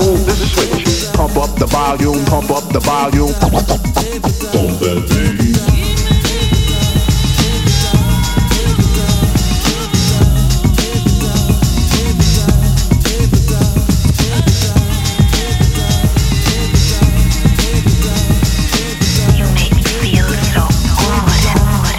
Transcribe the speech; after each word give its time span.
I 0.00 0.02
throw 0.02 0.16
this 0.16 0.40
switch. 0.52 1.12
Pump 1.12 1.36
up 1.36 1.58
the 1.58 1.66
volume, 1.66 2.24
pump 2.24 2.50
up 2.50 2.72
the 2.72 2.80
volume. 2.80 3.34
You 19.36 19.44
make 19.54 19.72
me 19.72 19.80
feel 19.82 20.00
so 20.00 20.38
good. 20.48 21.90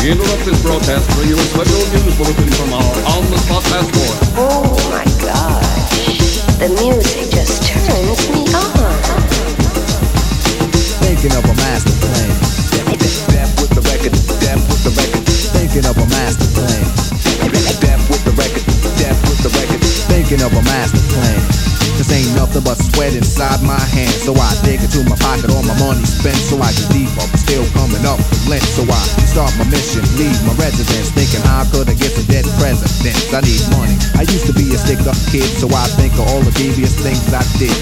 We 0.00 0.10
interrupt 0.12 0.44
this 0.44 0.62
broadcast 0.62 1.10
for 1.12 1.24
you 1.24 1.34
a 1.34 1.38
special 1.38 1.84
news 1.92 2.16
bulletin 2.16 2.48
from 2.52 2.72
our 2.72 2.82
on-the-spot 3.16 3.62
passport. 3.64 4.18
Oh 4.36 4.76
my 4.90 5.04
gosh. 5.22 5.63
The 6.58 6.68
music 6.80 7.30
just 7.30 7.62
turns 7.66 8.30
me 8.30 8.46
on. 8.54 8.72
Thinking 11.02 11.32
of 11.36 11.44
a 11.44 11.54
master 11.54 11.92
plan. 12.00 12.30
With 13.58 13.70
the 13.74 13.82
record, 13.82 14.12
with 14.12 14.84
the 14.84 14.92
record, 14.94 15.26
Thinking 15.52 15.84
of 15.84 15.96
a 15.98 16.06
master 16.06 16.46
plan. 16.54 16.84
with 18.08 18.24
the 18.24 18.32
record, 18.38 18.64
with 18.66 19.42
the 19.42 19.50
record. 19.58 19.80
Thinking 20.08 20.42
of 20.42 20.52
a 20.52 20.62
master 20.62 21.02
plan. 21.12 21.54
Ain't 22.14 22.30
nothing 22.36 22.62
but 22.62 22.78
sweat 22.78 23.10
inside 23.16 23.58
my 23.66 23.80
hands. 23.90 24.22
So 24.22 24.38
I 24.38 24.54
dig 24.62 24.78
into 24.78 25.02
my 25.10 25.18
pocket, 25.18 25.50
all 25.50 25.66
my 25.66 25.74
money 25.82 26.04
spent. 26.06 26.38
So 26.38 26.54
I 26.62 26.70
get 26.70 26.86
deep 26.94 27.10
up, 27.18 27.26
still 27.34 27.66
coming 27.74 28.06
up 28.06 28.22
from 28.22 28.38
lint. 28.46 28.62
So 28.76 28.86
I 28.86 29.02
start 29.26 29.50
my 29.58 29.66
leave 30.18 30.38
my 30.46 30.54
residence. 30.54 31.10
Thinking 31.10 31.42
how 31.42 31.66
could 31.70 31.88
I 31.88 31.94
get 31.94 32.12
some 32.14 32.26
dead 32.26 32.46
presidents? 32.58 33.32
I 33.34 33.40
need 33.42 33.62
money. 33.74 33.96
I 34.14 34.22
used 34.22 34.46
to 34.46 34.54
be 34.54 34.70
a 34.74 34.78
stick 34.78 35.02
up 35.06 35.18
kid, 35.30 35.46
so 35.58 35.66
I 35.70 35.86
think 35.98 36.14
of 36.14 36.26
all 36.30 36.42
the 36.42 36.54
devious 36.54 36.94
things 36.94 37.32
I 37.34 37.42
did. 37.58 37.74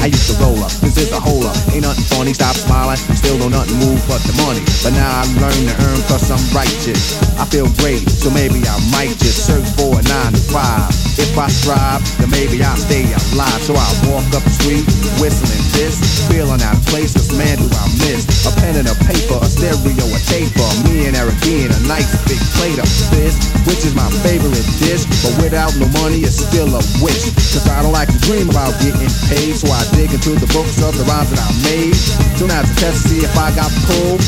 I 0.00 0.06
used 0.06 0.30
to 0.30 0.38
roll 0.38 0.62
up, 0.62 0.70
this 0.86 0.96
is 1.02 1.10
a 1.10 1.18
hole 1.18 1.42
up. 1.42 1.56
Ain't 1.74 1.82
nothing 1.82 2.06
funny, 2.14 2.32
stop 2.32 2.54
smiling. 2.54 2.96
Still 3.18 3.38
don't 3.42 3.50
nothing 3.50 3.74
move 3.82 3.98
but 4.06 4.22
the 4.22 4.38
money. 4.38 4.62
But 4.86 4.94
now 4.94 5.10
I 5.10 5.26
learn 5.42 5.66
to 5.66 5.74
earn 5.82 6.00
cause 6.06 6.30
I'm 6.30 6.42
righteous. 6.54 7.18
I 7.34 7.44
feel 7.50 7.66
great, 7.82 8.06
so 8.06 8.30
maybe 8.30 8.62
I 8.62 8.76
might 8.94 9.18
just 9.18 9.50
search 9.50 9.66
for 9.74 9.98
a 9.98 10.02
nine 10.06 10.32
to 10.32 10.42
five. 10.54 10.94
If 11.18 11.34
I 11.34 11.48
strive, 11.50 12.06
then 12.22 12.30
maybe 12.30 12.62
I'll 12.62 12.78
stay 12.78 13.02
alive. 13.34 13.60
So 13.66 13.74
I 13.74 13.88
walk 14.06 14.30
up 14.30 14.46
the 14.46 14.54
street, 14.54 14.86
whistling 15.18 15.65
this, 15.76 16.00
feeling 16.32 16.60
out 16.64 16.76
of 16.76 16.84
place, 16.88 17.12
man 17.36 17.60
do 17.60 17.68
I 17.76 17.86
miss 18.00 18.24
a 18.46 18.52
pen 18.60 18.78
and 18.78 18.88
a 18.88 18.96
paper, 19.04 19.38
a 19.42 19.48
stereo, 19.50 20.06
a 20.06 20.20
taper. 20.30 20.64
Me 20.86 21.06
and 21.06 21.16
Eric 21.16 21.36
B. 21.42 21.66
and 21.66 21.74
a 21.74 21.80
nice 21.86 22.08
big 22.24 22.40
plate 22.56 22.78
of 22.78 22.88
fish, 23.12 23.36
which 23.66 23.82
is 23.84 23.94
my 23.94 24.08
favorite 24.22 24.64
dish. 24.78 25.04
But 25.22 25.34
without 25.42 25.74
no 25.76 25.86
money, 26.00 26.22
it's 26.22 26.38
still 26.38 26.70
a 26.70 26.82
wish. 27.02 27.28
Cause 27.52 27.66
I 27.68 27.82
don't 27.82 27.92
like 27.92 28.08
to 28.08 28.18
dream 28.24 28.48
about 28.48 28.72
getting 28.80 29.10
paid, 29.28 29.58
so 29.58 29.68
I 29.68 29.82
dig 29.92 30.14
into 30.14 30.38
the 30.38 30.48
books 30.54 30.78
of 30.82 30.96
the 30.96 31.04
rhymes 31.04 31.30
that 31.34 31.42
I 31.42 31.50
made. 31.66 31.94
Soon 32.38 32.50
as 32.50 32.70
a 32.70 32.74
test 32.78 33.02
to 33.02 33.08
see 33.08 33.20
if 33.26 33.34
I 33.36 33.50
got 33.54 33.70
pulled, 33.90 34.22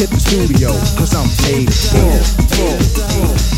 hit 0.00 0.10
the 0.10 0.20
studio, 0.20 0.72
cause 0.96 1.14
I'm 1.14 1.28
paid 1.44 1.68
full. 1.68 2.18
full, 2.56 2.78
full. 3.12 3.57